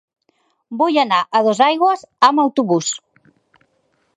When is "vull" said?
0.79-0.95